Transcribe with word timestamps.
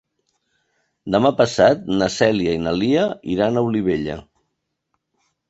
Demà 1.15 1.31
passat 1.41 1.83
na 1.99 2.07
Cèlia 2.15 2.57
i 2.57 2.63
na 2.69 2.75
Lia 2.79 3.05
iran 3.35 3.61
a 3.61 3.65
Olivella. 3.69 4.19